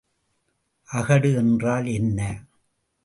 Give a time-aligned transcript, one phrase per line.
[0.89, 2.19] அகடு என்றால் என்ன?